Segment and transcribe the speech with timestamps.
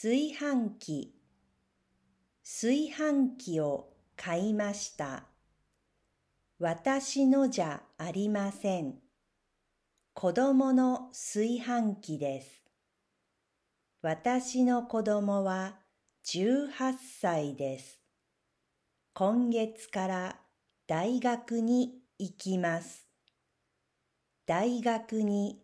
[0.00, 1.12] 炊飯器
[2.44, 5.24] 炊飯器を買いました。
[6.60, 8.94] 私のじゃありません。
[10.14, 12.62] 子供の炊飯器です。
[14.00, 15.80] 私の子供は
[16.26, 16.70] 18
[17.20, 17.98] 歳です。
[19.14, 20.36] 今月から
[20.86, 23.08] 大学に行きます。
[24.46, 25.60] 大学に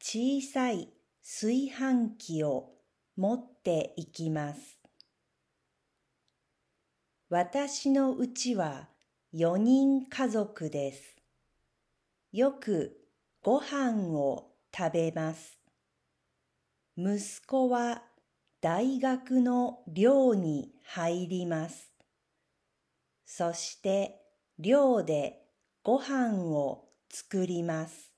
[0.00, 0.88] 小さい
[1.22, 2.70] 炊飯器を
[3.18, 4.78] 持ってて行きます。
[7.30, 8.88] 私のうちは
[9.32, 11.16] 4人家族です。
[12.30, 12.96] よく
[13.42, 15.58] ご飯を食べます。
[16.96, 18.02] 息子は
[18.60, 21.90] 大学の寮に入ります。
[23.24, 24.20] そして
[24.58, 25.40] 寮で
[25.82, 28.12] ご飯を作ります。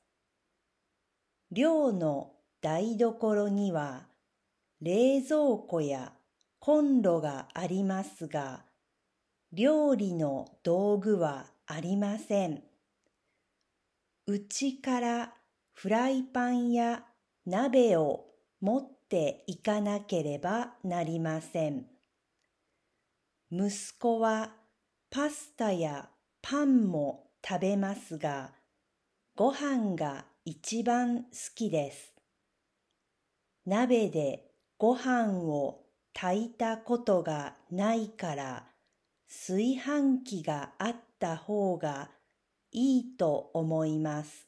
[1.50, 4.08] 寮の台所には
[4.86, 6.12] 冷蔵庫や
[6.60, 8.66] コンロがありますが、
[9.52, 12.62] 料理の道具はありません。
[14.28, 15.32] うちから
[15.72, 17.02] フライパンや
[17.46, 18.26] 鍋を
[18.60, 21.86] 持っていかなければなりません。
[23.50, 24.52] 息子は
[25.10, 28.52] パスタやパンも食べますが、
[29.34, 32.12] ご飯が一番好きです。
[33.66, 34.45] 鍋で
[34.78, 38.66] ご飯を炊いたことがないから、
[39.28, 42.10] 炊飯器があった方が
[42.72, 44.46] いいと思います。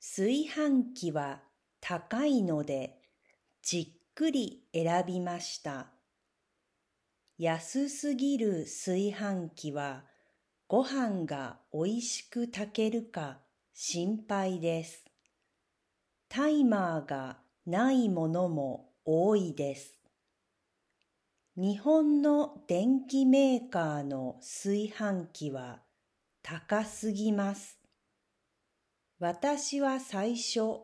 [0.00, 1.42] 炊飯器は
[1.80, 3.02] 高いので
[3.62, 5.88] じっくり選びました。
[7.36, 10.04] 安すぎる炊飯器は
[10.68, 13.40] ご飯がおいしく炊けるか
[13.74, 15.04] 心配です。
[16.30, 20.00] タイマーがないものも多いです。
[21.56, 25.80] 日本の電機メーカーの炊飯器は
[26.42, 27.78] 高すぎます。
[29.20, 30.80] 私は最初、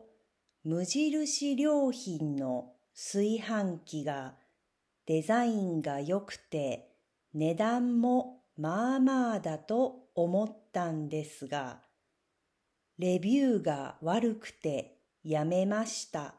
[0.63, 4.35] 無印良品の炊飯器が
[5.05, 6.91] デザインが良くて
[7.33, 11.81] 値段もまあまあだと思ったんですが、
[12.97, 16.38] レビューが悪くてやめました。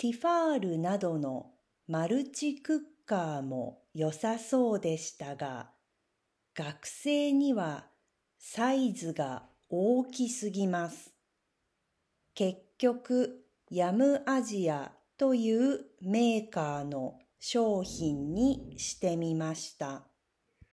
[0.00, 1.50] ティファールなどの
[1.88, 5.72] マルチクッカーも良さそうでしたが、
[6.54, 7.86] 学生には
[8.38, 11.12] サイズが大きすぎます。
[12.36, 20.04] 結局、ヤムアジアというメーカーの商品にしてみました。